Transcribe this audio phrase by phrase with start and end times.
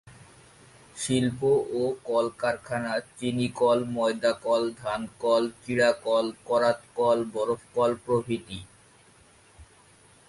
[0.95, 1.41] শিল্প
[1.73, 8.59] ও কলকারখানা চিনিকল, ময়দাকল, ধানকল, চিড়াকল, করাতকল, বরফকল প্রভৃতি।